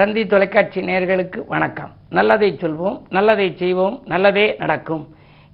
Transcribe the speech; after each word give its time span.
சந்தி 0.00 0.22
தொலைக்காட்சி 0.26 0.80
நேயர்களுக்கு 0.80 1.40
வணக்கம். 1.46 1.90
நல்லதை 2.16 2.48
சொல்வோம் 2.60 2.94
நல்லதை 3.16 3.46
செய்வோம் 3.56 3.96
நல்லதே 4.12 4.44
நடக்கும். 4.58 5.02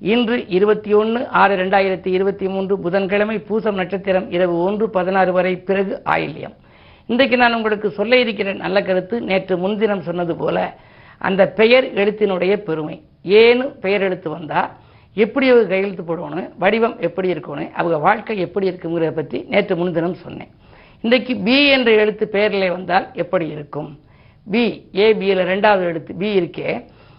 இன்று 0.00 0.37
இருபத்தி 0.57 0.92
ஒன்று 0.95 1.21
ஆறு 1.40 1.54
ரெண்டாயிரத்தி 1.62 2.11
இருபத்தி 2.17 2.46
மூன்று 2.48 2.74
புதன்கிழமை 2.85 3.37
பூசம் 3.48 3.79
நட்சத்திரம் 3.80 4.30
இரவு 4.37 4.54
ஒன்று 4.67 4.90
பதினாறு 4.90 5.32
வரை 5.32 5.56
பிறகு 5.56 6.03
ஆயில்யம். 6.14 6.54
இன்றைக்கு 7.06 7.37
நான் 7.37 7.54
உங்களுக்கு 7.54 7.90
சொல்ல 7.90 8.21
இருக்கிற 8.24 8.53
நல்ல 8.53 8.82
கருத்து 8.82 9.21
நேற்று 9.21 9.56
முன்தினம் 9.64 10.06
சொன்னது 10.10 10.37
போல 10.37 10.76
அந்த 11.19 11.49
பெயர் 11.60 11.85
எழுத்தினுடைய 11.85 12.56
பெருமை. 12.69 13.03
ஏன்னு 13.40 13.67
பெயர் 13.85 14.03
எழுத்து 14.03 14.31
வந்தால் 14.31 14.71
எப்படி 15.15 15.49
அவங்க 15.51 15.69
கையெழுத்து 15.74 16.02
போடணும் 16.02 16.51
வடிவம் 16.59 16.97
எப்படி 17.01 17.30
இருக்கணும் 17.33 17.70
அவங்க 17.73 17.98
வாழ்க்கை 18.09 18.41
எப்படி 18.48 18.69
இருக்குங்கிறத 18.70 19.15
பற்றி 19.20 19.45
நேற்று 19.48 19.77
முன்தினம் 19.77 20.19
சொன்னேன். 20.24 20.52
இன்றைக்கு 21.01 21.37
பி 21.37 21.60
என்ற 21.69 21.91
எழுத்து 21.92 22.28
பெயரில் 22.28 22.74
வந்தால் 22.78 23.09
எப்படி 23.12 23.48
இருக்கும்? 23.48 23.92
பி 24.51 24.65
ஏபியில் 24.92 25.48
ரெண்டாவது 25.52 25.84
எடுத்து 25.91 26.14
பி 26.14 26.28
இருக்கே. 26.41 26.70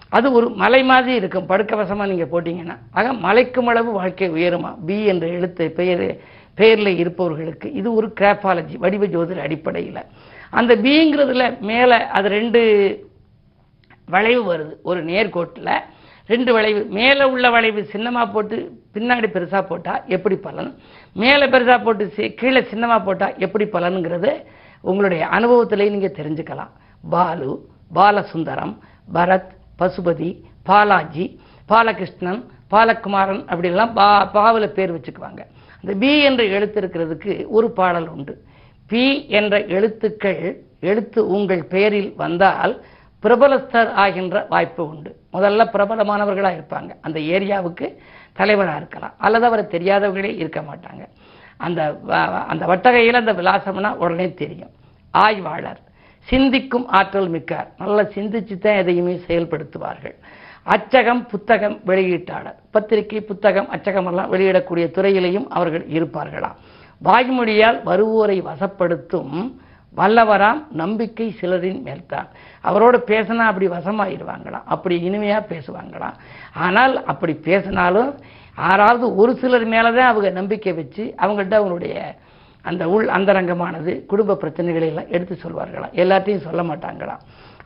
அது 0.10 0.28
ஒரு 0.32 0.50
மலை 0.50 0.84
மாதிரி 0.84 1.14
இருக்கும். 1.16 1.50
படுக்கவசமாக 1.50 2.12
நீங்கள் 2.12 2.32
போட்டிங்கன்னா. 2.34 2.76
ஆக 2.92 3.14
மலைக்கும் 3.14 3.70
அளவு 3.72 3.92
வாழ்க்கை 3.92 4.30
உயருமா? 4.32 4.72
பி 4.86 5.06
என்ற 5.06 5.28
எழுத்து 5.28 5.72
பெயர் 5.80 6.06
பெயரில் 6.60 6.98
இருப்பவர்களுக்கு 6.98 7.68
இது 7.80 7.90
ஒரு 7.94 8.08
கிராஃபாலஜி 8.20 8.76
வடிவ 8.84 9.06
ஜோதிட 9.06 9.40
அடிப்படையில். 9.48 10.02
அந்த 10.50 10.76
பிங்கிறதுல 10.76 11.60
மேலே 11.60 11.98
அது 12.18 12.28
ரெண்டு 12.30 12.62
வளைவு 14.14 14.42
வருது. 14.54 14.74
ஒரு 14.84 15.00
நேர்கோட்டில் 15.06 15.74
ரெண்டு 16.28 16.54
வளைவு. 16.54 16.82
மேலே 17.00 17.24
உள்ள 17.24 17.50
வளைவு 17.50 17.82
சின்னமாக 17.94 18.32
போட்டு 18.32 18.56
பின்னாடி 18.94 19.28
பெருசாக 19.36 19.64
போட்டால் 19.68 20.02
எப்படி 20.16 20.36
பலன்? 20.36 20.72
மேலே 21.14 21.46
பெருசாக 21.46 21.84
போட்டு 21.84 22.34
கீழே 22.36 22.64
சின்னமாக 22.72 23.02
போட்டால் 23.04 23.38
எப்படி 23.38 23.66
பலனுங்கிறது 23.66 24.32
உங்களுடைய 24.82 25.24
அனுபவத்திலேயே 25.28 25.94
நீங்கள் 25.96 26.18
தெரிஞ்சுக்கலாம். 26.20 26.74
பாலு 27.02 27.70
பாலசுந்தரம் 27.96 28.78
பரத் 29.14 29.56
பசுபதி 29.80 30.44
பாலாஜி 30.64 31.40
பாலகிருஷ்ணன் 31.66 32.44
பாலகுமாரன் 32.72 33.46
அப்படிலாம் 33.46 33.94
பா 33.94 34.26
பாவில் 34.26 34.72
பேர் 34.72 34.94
வச்சுக்குவாங்க. 34.94 35.46
அந்த 35.76 35.94
பி 36.00 36.24
என்ற 36.24 36.44
எழுத்து 36.44 36.82
இருக்கிறதுக்கு 36.82 37.46
ஒரு 37.48 37.72
பாடல் 37.72 38.08
உண்டு. 38.08 38.44
பி 38.88 39.28
என்ற 39.28 39.66
எழுத்துக்கள் 39.66 40.62
எழுத்து 40.80 41.28
உங்கள் 41.28 41.64
பெயரில் 41.64 42.14
வந்தால் 42.18 42.82
பிரபலஸ்தர் 43.24 43.94
ஆகின்ற 43.94 44.46
வாய்ப்பு 44.50 44.88
உண்டு. 44.88 45.16
முதல்ல 45.34 45.68
பிரபலமானவர்களாக 45.74 46.56
இருப்பாங்க. 46.60 46.96
அந்த 47.02 47.20
ஏரியாவுக்கு 47.20 47.98
தலைவராக 48.34 48.78
இருக்கலாம். 48.78 49.14
அல்லது 49.18 49.46
அவரை 49.46 49.66
தெரியாதவர்களே 49.66 50.36
இருக்க 50.36 50.62
மாட்டாங்க. 50.62 51.08
அந்த 51.58 52.00
அந்த 52.48 52.66
வட்டகையில் 52.66 53.14
அந்த 53.14 53.34
விலாசம்னா 53.34 53.96
உடனே 53.96 54.34
தெரியும். 54.34 54.70
ஆய்வாளர். 55.12 55.80
சிந்திக்கும் 56.30 56.88
ஆற்றல் 57.00 57.30
மிக்கார் 57.36 57.68
நல்லா 57.82 58.04
சிந்திச்சு 58.16 58.56
தான் 58.58 58.80
எதையுமே 58.82 59.14
செயல்படுத்துவார்கள். 59.28 60.16
அச்சகம் 60.76 61.22
புத்தகம் 61.32 61.78
வெளியீட்டாளர். 61.90 62.58
பத்திரிகை 62.72 63.22
புத்தகம் 63.22 63.70
அச்சகம் 63.76 64.10
எல்லாம் 64.12 64.32
வெளியிடக்கூடிய 64.34 64.86
துறையிலையும் 64.98 65.48
அவர்கள் 65.50 65.86
இருப்பார்களாம். 65.98 66.58
வாய்மொழியால் 67.02 67.80
வருவோரை 67.90 68.38
வசப்படுத்தும் 68.50 69.38
வல்லவராம் 69.98 70.60
நம்பிக்கை 70.82 71.28
சிலரின் 71.40 71.82
மேல்தான். 71.86 72.28
அவரோட 72.64 72.96
பேசினா 73.12 73.44
அப்படி 73.52 73.68
வசமாயிடுவாங்களாம். 73.68 74.68
அப்படி 74.74 74.96
இனிமையாக 75.02 75.48
பேசுவாங்களாம். 75.54 76.18
ஆனால் 76.66 77.06
அப்படி 77.06 77.34
பேசினாலும் 77.48 78.12
யாராவது 78.58 79.16
ஒரு 79.16 79.32
சிலர் 79.42 79.66
மேலே 79.66 79.90
தான் 79.98 80.12
அவங்க 80.12 80.30
நம்பிக்கை 80.30 80.74
வச்சு 80.74 81.04
அவங்கள்ட்ட 81.24 81.56
அவங்களுடைய 81.60 81.96
அந்த 82.70 82.84
உள் 82.96 83.08
அந்தரங்கமானது 83.18 83.92
குடும்ப 84.12 84.38
பிரச்சனைகளை 84.42 84.88
எல்லாம் 84.92 85.12
எடுத்து 85.16 85.36
சொல்வார்களாம். 85.44 85.94
எல்லாத்தையும் 86.04 86.46
சொல்ல 86.48 86.62
மாட்டாங்களாம். 86.70 87.22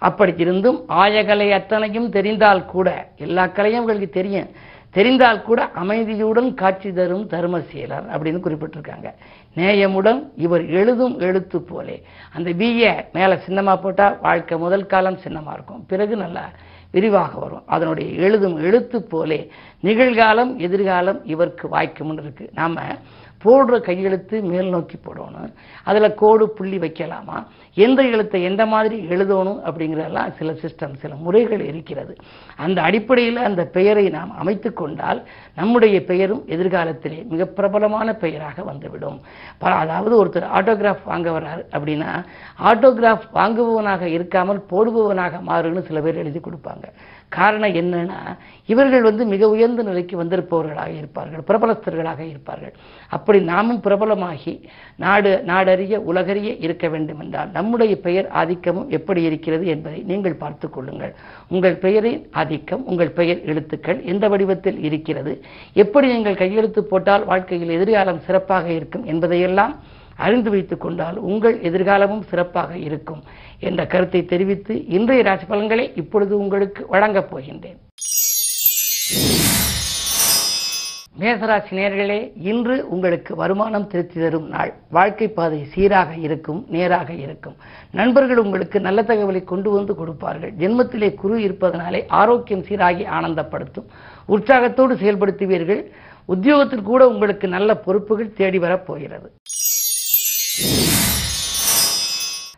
அப்படி 0.08 0.34
இருந்தும் 0.44 0.80
ஆயகலை 1.04 1.48
அத்தனையும் 1.58 2.12
தெரிந்தால் 2.18 2.70
கூட 2.74 2.88
எல்லா 3.26 3.44
கலையும் 3.48 3.82
உங்களுக்கு 3.84 4.10
தெரியும். 4.20 4.52
தெரிந்தால் 4.96 5.46
கூட 5.48 5.60
அமைதியுடன் 5.82 6.50
காட்சி 6.61 6.90
தரும் 6.98 7.26
தர்மசீலர் 7.34 8.08
அப்படின்னு 8.14 8.42
குறிப்பிட்டிருக்காங்க. 8.45 9.10
நேயமுடன் 9.60 10.20
இவர் 10.45 10.66
எழுதும் 10.80 11.16
எழுத்து 11.28 11.60
போலே. 11.70 11.98
அந்த 12.36 12.50
பிஏ 12.61 12.92
மேலே 13.17 13.38
சின்னமாக 13.45 13.78
போட்டால் 13.84 14.17
வாழ்க்கை 14.26 14.58
முதல் 14.66 14.90
காலம் 14.94 15.22
சின்னமாக 15.26 15.56
இருக்கும். 15.58 15.86
பிறகு 15.92 16.16
நல்லா 16.23 16.45
விரிவாக 16.95 17.34
வரும். 17.44 17.66
அதனுடைய 17.76 18.10
எழுதும் 18.26 18.58
எழுத்து 18.67 19.00
போலே 19.14 19.40
நிகழ்காலம் 19.88 20.52
எதிர்காலம் 20.66 21.20
இவருக்கு 21.34 21.66
வாய்க்கும்னு 21.76 22.23
இருக்குது 22.23 22.54
நாம் 22.60 22.78
போடுற 23.44 23.82
கையெழுத்து 23.82 24.42
மேல் 24.42 24.70
நோக்கி 24.70 24.96
போடணும். 24.96 25.54
அதில் 25.84 26.14
கோடு 26.14 26.50
புள்ளி 26.50 26.78
வைக்கலாமா? 26.78 27.46
எந்த 27.74 28.04
எழுத்தை 28.04 28.44
எந்த 28.44 28.66
மாதிரி 28.66 29.08
எழுதணும் 29.08 29.60
அப்படிங்கிறதெல்லாம் 29.66 30.32
சில 30.32 30.52
சிஸ்டம் 30.52 30.96
சில 30.96 31.16
முறைகள் 31.16 31.62
இருக்கிறது. 31.62 32.16
அந்த 32.56 32.82
அடிப்படையில் 32.82 33.38
அந்த 33.38 33.64
பெயரை 33.64 34.10
நாம் 34.10 34.38
அமைத்து 34.38 34.74
கொண்டால் 34.74 35.28
நம்முடைய 35.56 36.04
பெயரும் 36.04 36.44
எதிர்காலத்திலே 36.48 37.26
மிக 37.26 37.46
பிரபலமான 37.46 38.14
பெயராக 38.14 38.64
வந்துவிடும். 38.64 39.22
ப- 39.58 39.70
அதாவது 39.70 40.26
ஒருத்தர் 40.26 40.48
ஆட்டோகிராஃப் 40.56 41.04
வாங்க 41.06 41.30
வர்றார் 41.30 41.66
அப்படின்னா 41.72 42.26
ஆட்டோகிராஃப் 42.64 43.22
வாங்குபவனாக 43.34 44.06
இருக்காமல் 44.06 44.64
போடுபவனாக 44.72 45.40
மாறுன்னு 45.48 45.82
சில 45.82 46.02
பேர் 46.02 46.16
எழுதி 46.16 46.40
கொடுப்பாங்க. 46.40 46.84
காரணம் 47.37 47.75
என்னன்னா 47.81 48.19
இவர்கள் 48.71 49.05
வந்து 49.08 49.23
மிக 49.31 49.47
உயர்ந்த 49.53 49.81
நிலைக்கு 49.89 50.15
வந்திருப்பவர்களாக 50.21 50.92
இருப்பார்கள் 50.99 51.43
பிரபலஸ்தர்களாக 51.49 52.21
இருப்பார்கள். 52.31 52.73
அப்படி 53.15 53.39
நாமும் 53.52 53.81
பிரபலமாகி 53.86 54.53
நாடு 55.03 55.31
நாடறிய 55.52 55.97
உலகறிய 56.11 56.52
இருக்க 56.65 56.87
வேண்டும் 56.93 57.21
என்றால் 57.25 57.53
நம்முடைய 57.58 57.95
பெயர் 58.08 58.27
ஆதிக்கமும் 58.42 58.92
எப்படி 58.97 59.23
இருக்கிறது 59.30 59.65
என்பதை 59.75 60.02
நீங்கள் 60.11 60.42
பார்த்து 60.43 60.69
கொள்ளுங்கள். 60.69 61.14
உங்கள் 61.53 61.77
பெயரின் 61.86 62.21
ஆதிக்கம் 62.42 62.86
உங்கள் 62.92 63.15
பெயர் 63.19 63.42
எழுத்துக்கள் 63.53 64.02
எந்த 64.13 64.27
வடிவத்தில் 64.33 64.80
இருக்கிறது 64.89 65.33
எப்படி 65.83 66.09
நீங்கள் 66.15 66.42
கையெழுத்து 66.43 66.83
போட்டால் 66.92 67.27
வாழ்க்கையில் 67.31 67.75
எதிர்காலம் 67.80 68.23
சிறப்பாக 68.27 68.69
இருக்கும் 68.80 69.08
என்பதையெல்லாம் 69.13 69.75
அறிந்து 70.27 70.49
வைத்துக் 70.49 70.83
கொண்டால் 70.86 71.17
உங்கள் 71.32 71.55
எதிர்காலமும் 71.70 72.27
சிறப்பாக 72.30 72.77
இருக்கும் 72.87 73.23
என்ற 73.59 73.86
கருத்தை 73.86 74.21
தெரிவித்து 74.26 74.73
இன்றைய 74.98 75.23
ராசி 75.23 75.45
பலன்களை 75.45 75.86
இப்பொழுது 75.95 76.33
உங்களுக்கு 76.37 76.82
வழங்கப் 76.87 77.32
போகின்றேன். 77.32 77.80
மேசராசி 81.20 81.71
நேர்களே 81.77 82.20
இன்று 82.49 82.76
உங்களுக்கு 82.89 83.31
வருமானம் 83.36 83.87
திருத்தி 83.87 84.20
தரும் 84.20 84.48
நாள். 84.48 84.71
வாழ்க்கை 84.89 85.27
பாதை 85.27 85.60
சீராக 85.65 86.14
இருக்கும் 86.27 86.65
நேராக 86.70 87.10
இருக்கும். 87.14 87.55
நண்பர்கள் 87.92 88.37
உங்களுக்கு 88.37 88.80
நல்ல 88.80 89.02
தகவலை 89.02 89.43
கொண்டு 89.43 89.70
வந்து 89.71 89.95
கொடுப்பார்கள். 89.95 90.54
ஜென்மத்திலே 90.54 91.10
குரு 91.14 91.42
இருப்பதனாலே 91.42 92.02
ஆரோக்கியம் 92.21 92.65
சீராகி 92.70 93.04
ஆனந்தப்படுத்தும். 93.17 93.89
உற்சாகத்தோடு 94.26 94.95
செயல்படுத்துவீர்கள். 94.95 95.83
உத்தியோகத்தில் 96.26 96.87
கூட 96.92 97.08
உங்களுக்கு 97.08 97.48
நல்ல 97.48 97.76
பொறுப்புகள் 97.76 98.33
தேடி 98.33 98.60
வரப் 98.60 98.87
போகிறது. 98.87 99.30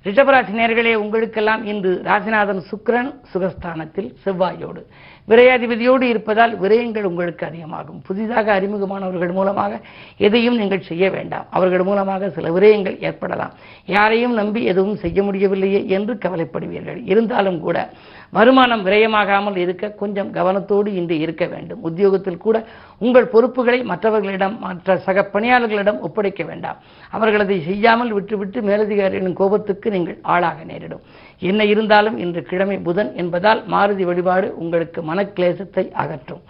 ரிஷபராசி 0.05 0.53
நேர்களே 0.59 0.93
உங்களுக்கெல்லாம் 0.93 1.65
இன்று 1.65 2.01
ராசிநாதன் 2.03 2.61
சுக்கிரன் 2.69 3.11
சுகஸ்தானத்தில் 3.33 4.09
செவ்வாயோடு. 4.23 4.81
விரையாதிபதியோடு 5.27 6.01
இருப்பதால் 6.01 6.61
விரயங்கள் 6.61 7.03
உங்களுக்கு 7.03 7.45
அதிகமாகும். 7.45 8.01
புதிதாக 8.07 8.59
அறிமுகமானவர்கள் 8.59 9.31
மூலமாக 9.31 9.79
எதையும் 10.17 10.57
நீங்கள் 10.57 10.81
செய்ய 10.81 11.09
வேண்டாம். 11.09 11.45
அவர்கள் 11.49 11.83
மூலமாக 11.83 12.29
சில 12.29 12.49
விரயங்கள் 12.49 12.97
ஏற்படலாம். 12.99 13.53
யாரையும் 13.85 14.33
நம்பி 14.33 14.63
எதுவும் 14.63 14.95
செய்ய 14.95 15.23
முடியவில்லையே 15.23 15.87
என்று 15.87 16.13
கவலைப்படுவீர்கள். 16.13 17.01
இருந்தாலும் 17.05 17.59
கூட 17.59 17.89
வருமானம் 18.35 18.83
விரயமாகாமல் 18.85 19.57
இருக்க 19.63 19.89
கொஞ்சம் 20.01 20.29
கவனத்தோடு 20.37 20.89
இன்று 20.99 21.15
இருக்க 21.23 21.45
வேண்டும். 21.53 21.81
உத்தியோகத்தில் 21.89 22.43
கூட 22.45 22.57
உங்கள் 23.05 23.31
பொறுப்புகளை 23.33 23.79
மற்றவர்களிடம் 23.91 24.55
மற்ற 24.65 24.97
சக 25.07 25.25
பணியாளர்களிடம் 25.33 25.99
ஒப்படைக்க 26.07 26.43
வேண்டாம். 26.51 26.79
அவர்கள் 27.17 27.43
அதை 27.45 27.57
செய்யாமல் 27.69 28.15
விட்டுவிட்டு 28.17 28.61
மேலதிகாரிகளின் 28.69 29.39
கோபத்துக்கு 29.41 29.89
நீங்கள் 29.95 30.17
ஆளாக 30.35 30.63
நேரிடும். 30.71 31.03
என்ன 31.49 31.63
இருந்தாலும் 31.73 32.17
இன்று 32.23 32.43
கிழமை 32.51 32.79
புதன் 32.87 33.11
என்பதால் 33.23 33.61
மாருதி 33.75 34.05
வழிபாடு 34.09 34.49
உங்களுக்கு 34.63 35.01
மனக்லேசத்தை 35.11 35.85
அகற்றும். 36.03 36.43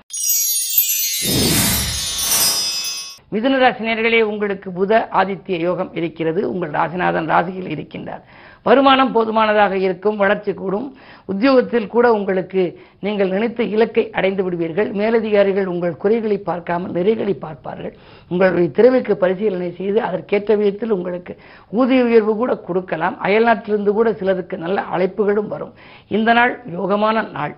மிதுன 3.33 3.59
ராசினியர்களே 3.61 4.19
உங்களுக்கு 4.31 4.69
புத 4.79 4.93
ஆதித்ய 5.19 5.57
யோகம் 5.67 5.93
இருக்கிறது. 5.99 6.41
உங்கள் 6.53 6.73
ராசிநாதன் 6.79 7.29
ராசியில் 7.33 7.71
இருக்கின்றார். 7.75 8.23
வருமானம் 8.67 9.11
போதுமானதாக 9.11 9.77
இருக்கும் 9.77 10.15
வளர்ச்சி 10.15 10.53
கூடும். 10.53 10.87
உத்தியோகத்தில் 11.25 11.87
கூட 11.87 12.05
உங்களுக்கு 12.13 12.63
நீங்கள் 13.05 13.33
நினைத்த 13.35 13.63
இலக்கை 13.75 14.03
அடைந்து 14.11 14.43
விடுவீர்கள். 14.43 14.89
மேலதிகாரிகள் 14.91 15.71
உங்கள் 15.73 15.99
குறைகளை 16.03 16.37
பார்க்காமல் 16.37 16.95
நிறைகளை 16.97 17.35
பார்ப்பார்கள். 17.45 17.93
உங்களுடைய 18.29 18.69
திறமைக்கு 18.69 19.15
பரிசீலனை 19.17 19.71
செய்து 19.79 20.01
அதற்கேற்ற 20.01 20.55
விதத்தில் 20.55 20.95
உங்களுக்கு 20.97 21.35
ஊதிய 21.79 22.03
உயர்வு 22.03 22.35
கூட 22.35 22.53
கொடுக்கலாம். 22.69 23.17
அயல்நாட்டிலிருந்து 23.27 23.93
கூட 23.99 24.13
சிலருக்கு 24.13 24.57
நல்ல 24.57 24.81
அழைப்புகளும் 24.95 25.51
வரும். 25.55 25.73
இந்த 26.17 26.33
நாள் 26.33 26.53
யோகமான 26.77 27.29
நாள். 27.31 27.55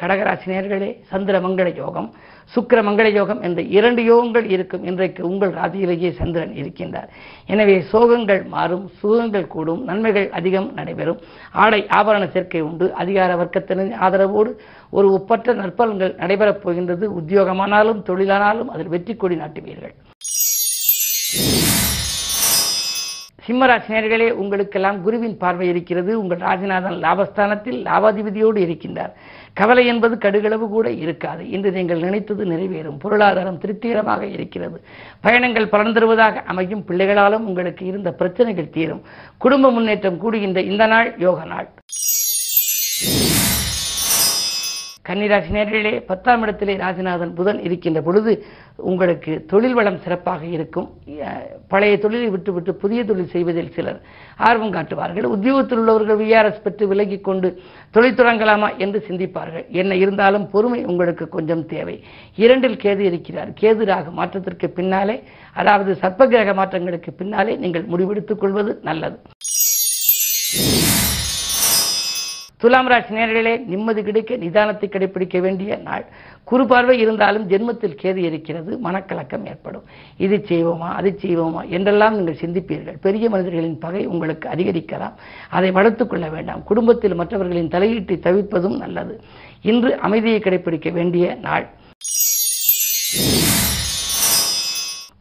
கடகராசி 0.00 0.46
நேர்களே 0.52 0.88
சந்திர 1.10 1.36
மங்கள 1.40 1.68
யோகம் 1.76 2.06
சுக்கிர 2.54 2.78
மங்கள 2.86 3.08
யோகம் 3.12 3.42
என்ற 3.46 3.60
இரண்டு 3.76 4.02
யோகங்கள் 4.08 4.46
இருக்கும். 4.54 4.84
இன்றைக்கு 4.84 5.20
உங்கள் 5.28 5.52
ராசியிலேயே 5.58 6.10
சந்திரன் 6.20 6.54
இருக்கின்றார். 6.60 7.10
எனவே 7.46 7.76
சோகங்கள் 7.92 8.42
மாறும் 8.54 8.84
சுகங்கள் 9.00 9.46
கூடும் 9.54 9.82
நன்மைகள் 9.88 10.26
அதிகம் 10.38 10.68
நடைபெறும். 10.78 11.20
ஆடை 11.64 11.80
ஆபரண 11.98 12.26
சேர்க்கை 12.32 12.62
உண்டு. 12.68 12.88
அதிகார 13.02 13.36
வர்க்கத்தினரின் 13.42 13.98
ஆதரவோடு 14.06 14.52
ஒரு 14.90 15.10
ஒப்பற்ற 15.18 15.54
நற்பலன்கள் 15.54 16.16
நடைபெறப் 16.22 16.62
போகின்றது. 16.64 17.04
உத்தியோகமானாலும் 17.20 18.02
தொழிலானாலும் 18.10 18.72
அதில் 18.76 18.92
வெற்றி 18.96 19.16
கொடி 19.16 19.38
நாட்டுவீர்கள். 19.42 19.94
சிம்மராசினியர்களே 23.46 24.26
உங்களுக்கெல்லாம் 24.42 24.98
குருவின் 25.02 25.38
பார்வை 25.40 25.66
இருக்கிறது. 25.68 26.12
உங்கள் 26.20 26.38
ராஜிநாதன் 26.38 26.96
லாபஸ்தானத்தில் 27.02 27.78
லாபாதிபதியோடு 27.88 28.60
இருக்கின்றார். 28.66 29.12
கவலை 29.54 29.86
என்பது 29.86 30.14
கடுகளவு 30.16 30.68
கூட 30.68 30.90
இருக்காது. 30.90 31.48
இன்று 31.48 31.70
நீங்கள் 31.70 32.00
நினைத்தது 32.00 32.44
நிறைவேறும். 32.44 32.98
பொருளாதாரம் 32.98 33.58
திருப்திகரமாக 33.58 34.26
இருக்கிறது. 34.26 34.78
பயணங்கள் 35.20 35.68
பலன் 35.68 35.92
தருவதாக 35.92 36.40
அமையும். 36.40 36.84
பிள்ளைகளாலும் 36.88 37.46
உங்களுக்கு 37.50 37.86
இருந்த 37.86 38.12
பிரச்சனைகள் 38.12 38.74
தீரும். 38.76 39.02
குடும்ப 39.38 39.70
முன்னேற்றம் 39.70 40.20
கூடுகின்ற 40.24 40.62
இந்த 40.72 40.86
நாள் 40.86 41.14
யோக 41.18 41.44
நாள் 41.44 41.68
கன்னிராசி 45.08 45.50
நேர்களே 45.54 45.90
பத்தாம் 46.10 46.42
இடத்திலே 46.44 46.74
ராஜநாதன் 46.82 47.32
புதன் 47.38 47.58
இருக்கின்ற 47.66 48.00
பொழுது 48.06 48.32
உங்களுக்கு 48.90 49.32
தொழில் 49.50 49.74
வளம் 49.78 49.98
சிறப்பாக 50.04 50.42
இருக்கும். 50.56 50.86
பழைய 51.72 51.98
தொழிலை 52.04 52.28
விட்டுவிட்டு 52.34 52.72
புதிய 52.82 53.00
தொழில் 53.04 53.32
செய்வதில் 53.34 53.70
சிலர் 53.76 53.98
ஆர்வம் 54.48 54.74
காட்டுவார்கள். 54.76 55.26
உத்தியோகத்தில் 55.34 55.80
உள்ளவர்கள் 55.82 56.20
விஆர்எஸ் 56.22 56.64
பெற்று 56.66 56.86
விலகிக் 56.92 57.26
கொண்டு 57.28 57.50
தொழில் 57.90 58.18
தொடங்கலாமா 58.20 58.70
என்று 58.84 59.00
சிந்திப்பார்கள். 59.08 59.66
என்ன 59.82 59.94
இருந்தாலும் 60.04 60.48
பொறுமை 60.54 60.80
உங்களுக்கு 60.84 61.28
கொஞ்சம் 61.36 61.66
தேவை. 61.74 61.96
இரண்டில் 62.44 62.80
கேது 62.84 63.04
இருக்கிறார். 63.10 63.52
கேது 63.60 63.84
ராக 63.92 64.10
மாற்றத்திற்கு 64.20 64.70
பின்னாலே 64.70 65.18
அதாவது 65.54 65.92
சர்ப்பகிரக 66.02 66.54
மாற்றங்களுக்கு 66.62 67.12
பின்னாலே 67.20 67.54
நீங்கள் 67.64 67.90
முடிவெடுத்துக் 67.92 68.42
கொள்வது 68.44 68.74
நல்லது. 68.90 69.18
துலாம் 72.62 72.88
ராசி 72.90 73.14
நேர்களே 73.14 73.52
நிம்மதி 73.70 74.02
கிடைக்க 74.02 74.36
நிதானத்தை 74.36 74.86
கடைபிடிக்க 74.88 75.40
வேண்டிய 75.40 75.76
நாள். 75.76 76.04
குறு 76.44 76.66
பார்வை 76.66 76.94
இருந்தாலும் 76.98 77.48
ஜென்மத்தில் 77.50 77.96
கேது 78.02 78.20
இருக்கிறது 78.28 78.78
மனக்கலக்கம் 78.84 79.46
ஏற்படும். 79.52 79.84
இது 80.16 80.36
செய்வோமா 80.48 80.88
அது 80.98 81.10
செய்வோமா 81.22 81.62
என்றெல்லாம் 81.68 82.16
நீங்கள் 82.18 82.40
சிந்திப்பீர்கள். 82.42 82.98
பெரிய 83.06 83.28
மனிதர்களின் 83.30 83.78
பகை 83.78 84.06
உங்களுக்கு 84.06 84.48
அதிகரிக்கலாம். 84.48 85.16
அதை 85.50 85.70
வளர்த்து 85.70 86.06
கொள்ள 86.06 86.28
வேண்டாம். 86.28 86.62
குடும்பத்தில் 86.62 87.14
மற்றவர்களின் 87.14 87.72
தலையீட்டை 87.76 88.18
தவிர்ப்பதும் 88.28 88.76
நல்லது. 88.76 89.16
இன்று 89.62 89.92
அமைதியை 89.98 90.40
கடைபிடிக்க 90.40 90.92
வேண்டிய 90.92 91.34
நாள். 91.34 91.66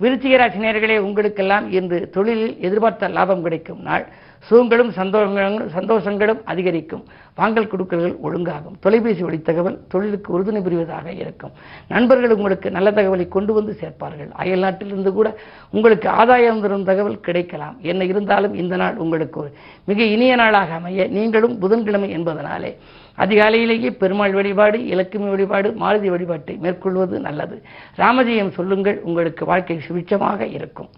விருச்சிகராசி 0.04 0.60
நேர்களே 0.66 0.96
உங்களுக்கெல்லாம் 0.98 1.66
இன்று 1.72 2.10
தொழிலில் 2.16 2.56
எதிர்பார்த்த 2.60 3.08
லாபம் 3.08 3.44
கிடைக்கும் 3.44 3.82
நாள். 3.82 4.06
சுகங்களும் 4.48 4.92
சந்தோஷங்களும் 5.00 5.68
சந்தோஷங்களும் 5.76 6.42
அதிகரிக்கும். 6.52 7.04
வாங்கல் 7.36 7.70
கொடுக்கல்கள் 7.72 8.16
ஒழுங்காகும். 8.26 8.76
தொலைபேசி 8.80 9.24
வழி 9.24 9.42
தகவல் 9.42 9.78
தொழிலுக்கு 9.88 10.30
உறுதுணை 10.36 10.62
புரிவதாக 10.64 11.08
இருக்கும். 11.12 11.54
நண்பர்கள் 11.88 12.36
உங்களுக்கு 12.38 12.72
நல்ல 12.72 12.92
தகவலை 12.92 13.28
கொண்டு 13.28 13.54
வந்து 13.54 13.74
சேர்ப்பார்கள். 13.82 14.32
அயல் 14.32 14.64
நாட்டிலிருந்து 14.66 15.14
கூட 15.14 15.30
உங்களுக்கு 15.72 16.10
ஆதாயம் 16.10 16.62
தரும் 16.62 16.84
தகவல் 16.84 17.20
கிடைக்கலாம். 17.20 17.78
என்ன 17.92 18.04
இருந்தாலும் 18.04 18.54
இந்த 18.54 18.76
நாள் 18.76 19.00
உங்களுக்கு 19.06 19.40
ஒரு 19.40 19.52
மிக 19.86 20.04
இனிய 20.16 20.36
நாளாக 20.36 20.74
அமைய 20.74 21.08
நீங்களும் 21.18 21.56
புதன்கிழமை 21.60 22.10
என்பதனாலே 22.18 22.74
அதிகாலையிலேயே 23.18 23.90
பெருமாள் 24.02 24.34
வழிபாடு 24.34 24.78
இலக்குமி 24.94 25.30
வழிபாடு 25.30 25.70
மாருதி 25.84 26.10
வழிபாட்டை 26.16 26.56
மேற்கொள்வது 26.58 27.20
நல்லது. 27.20 27.58
ராமஜெயம் 27.98 28.56
சொல்லுங்கள் 28.60 29.00
உங்களுக்கு 29.04 29.46
வாழ்க்கை 29.46 29.80
சுபிட்சமாக 29.88 30.42
இருக்கும். 30.58 30.90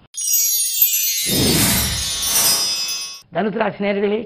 தனுசு 3.35 3.57
ராசி 3.57 3.83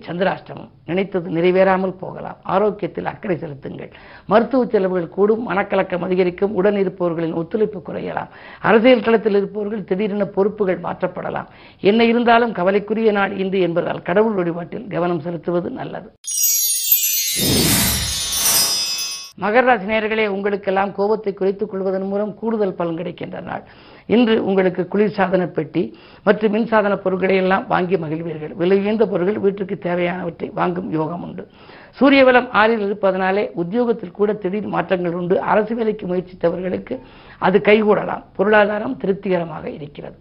சந்திராஷ்டமம். 0.08 0.70
நினைத்தது 0.86 1.30
நிறைவேறாமல் 1.30 1.98
போகலாம். 1.98 2.38
ஆரோக்கியத்தில் 2.44 3.06
அக்கறை 3.06 3.38
செலுத்துங்கள். 3.38 3.92
மருத்துவ 4.26 4.66
செலவுகள் 4.66 5.10
கூடும் 5.10 5.50
மனக்கலக்கம் 5.50 6.06
அதிகரிக்கும் 6.08 6.54
உடன் 6.54 6.76
இருப்பவர்களின் 6.76 7.34
ஒத்துழைப்பு 7.34 7.82
குறையலாம். 7.88 8.28
அரசியல் 8.62 9.02
களத்தில் 9.02 9.36
இருப்பவர்கள் 9.36 9.84
திடீரென 9.84 10.26
பொறுப்புகள் 10.26 10.80
மாற்றப்படலாம். 10.80 11.48
என்ன 11.82 12.04
இருந்தாலும் 12.04 12.52
கவலைக்குரிய 12.52 13.12
நாள் 13.12 13.38
இன்று 13.38 13.60
என்பதால் 13.60 14.02
கடவுள் 14.02 14.34
வழிபாட்டில் 14.34 14.88
கவனம் 14.88 15.20
செலுத்துவது 15.20 15.70
நல்லது. 15.70 16.12
மகர 19.42 19.64
ராசி 19.66 20.28
உங்களுக்கெல்லாம் 20.28 20.92
கோபத்தை 20.92 21.34
குறைத்துக் 21.34 21.70
கொள்வதன் 21.70 22.08
மூலம் 22.08 22.36
கூடுதல் 22.36 22.74
பலன் 22.74 22.96
கிடைக்கின்ற 22.96 23.40
நாள். 23.40 23.64
இன்று 24.16 24.36
உங்களுக்கு 24.50 24.84
குளிர்சாதன 24.94 25.44
பெட்டி 25.58 25.84
மற்றும் 26.28 26.54
மின்சாதன 26.56 26.94
பொருட்களை 27.04 27.36
எல்லாம் 27.44 27.66
வாங்கி 27.74 27.98
மகிழ்வீர்கள். 28.04 28.54
விலை 28.62 28.78
உயர்ந்த 28.84 29.06
பொருட்கள் 29.12 29.44
வீட்டுக்கு 29.46 29.76
தேவையானவற்றை 29.88 30.48
வாங்கும் 30.60 30.90
யோகம் 31.00 31.24
உண்டு. 31.28 31.46
சூரிய 32.00 32.24
பலம் 32.26 32.50
ஆறில் 32.62 32.86
இருப்பதனாலே 32.88 33.44
உத்தியோகத்தில் 33.64 34.18
கூட 34.20 34.34
திடீர் 34.44 34.74
மாற்றங்கள் 34.76 35.20
உண்டு. 35.22 35.38
அரசு 35.52 35.76
வேலைக்கு 35.76 36.08
முயற்சித்தவர்களுக்கு 36.12 36.98
அது 37.48 37.60
கைகூடலாம். 37.70 38.26
பொருளாதாரம் 38.40 38.98
திருப்திகரமாக 39.04 39.66
இருக்கிறது. 39.78 40.18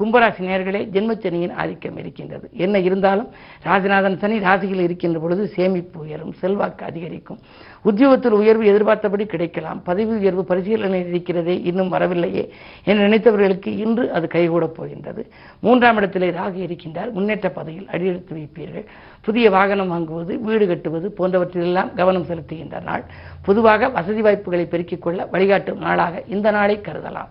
கும்பராசி 0.00 0.42
நேர்களே 0.50 0.80
ஜென்மச்சனியின் 0.94 1.52
ஆதிக்கம் 1.52 1.96
இருக்கின்றது. 1.96 2.50
என்ன 2.52 2.78
இருந்தாலும் 2.78 3.28
ராஜநாதன் 3.64 4.16
சனி 4.16 4.38
ராசியில் 4.38 4.80
இருக்கின்ற 4.80 5.18
பொழுது 5.18 5.48
சேமிப்பு 5.48 6.00
உயரும் 6.00 6.32
செல்வாக்கு 6.32 6.84
அதிகரிக்கும். 6.84 7.38
உத்தியோகத்தில் 7.82 8.32
உயர்வு 8.32 8.66
எதிர்பார்த்தபடி 8.66 9.26
கிடைக்கலாம். 9.26 9.82
பதவி 9.82 10.16
உயர்வு 10.16 10.44
பரிசீலனையில் 10.48 11.08
இருக்கிறதே 11.08 11.62
இன்னும் 11.62 11.88
வரவில்லையே 11.88 12.52
என்று 12.84 13.08
நினைத்தவர்களுக்கு 13.08 13.66
இன்று 13.66 14.12
அது 14.12 14.26
கைகூடப் 14.26 14.76
போகின்றது. 14.78 15.30
மூன்றாம் 15.60 15.96
இடத்திலே 15.96 16.30
ராகு 16.30 16.60
இருக்கின்றார். 16.66 17.10
முன்னேற்ற 17.10 17.50
பதவியில் 17.50 17.88
அடியெடுத்து 17.88 18.34
வைப்பீர்கள். 18.36 18.86
புதிய 19.20 19.50
வாகனம் 19.50 19.92
வாங்குவது 19.92 20.40
வீடு 20.40 20.66
கட்டுவது 20.66 21.14
போன்றவற்றிலெல்லாம் 21.18 21.94
கவனம் 21.94 22.26
செலுத்துகின்ற 22.26 22.82
நாள். 22.82 23.04
பொதுவாக 23.42 23.88
வசதி 23.88 24.20
வாய்ப்புகளை 24.20 24.66
பெருக்கிக் 24.66 25.02
கொள்ள 25.02 25.26
வழிகாட்டும் 25.26 25.78
நாளாக 25.78 26.22
இந்த 26.26 26.50
நாளை 26.50 26.78
கருதலாம். 26.78 27.30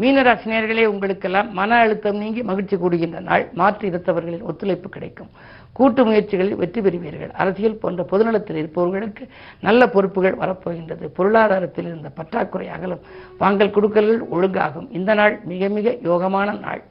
மீனராசினியர்களே 0.00 0.84
உங்களுக்கெல்லாம் 0.84 1.52
மன 1.52 1.76
அழுத்தம் 1.76 2.16
நீங்கி 2.16 2.42
மகிழ்ச்சி 2.42 2.76
கூடுகின்ற 2.76 3.20
நாள். 3.20 3.44
மாற்று 3.52 3.88
இனத்தவர்களின் 3.88 4.42
ஒத்துழைப்பு 4.42 4.88
கிடைக்கும். 4.88 5.30
கூட்டு 5.72 6.04
முயற்சிகளில் 6.04 6.56
வெற்றி 6.56 6.80
பெறுவீர்கள். 6.80 7.30
அரசியல் 7.30 7.78
போன்ற 7.82 8.06
பொதுநலத்தில் 8.10 8.58
இருப்பவர்களுக்கு 8.62 9.28
நல்ல 9.60 9.88
பொறுப்புகள் 9.88 10.36
வரப்போகின்றது. 10.42 11.06
பொருளாதாரத்தில் 11.14 11.84
இருந்த 11.84 12.08
பற்றாக்குறை 12.08 12.68
அகலும். 12.68 13.00
வாங்கல் 13.38 13.70
கொடுக்கல்கள் 13.70 14.22
ஒழுங்காகும். 14.36 14.88
இந்த 14.90 15.14
நாள் 15.14 15.40
மிக 15.44 15.68
மிக 15.68 15.90
யோகமான 15.90 16.58
நாள். 16.58 16.82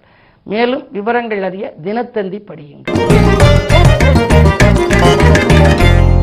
மேலும் 0.44 0.88
விவரங்கள் 0.92 1.44
அறிய 1.44 1.74
தினத்தந்தி 1.84 2.42
படியுங்கள். 2.50 2.94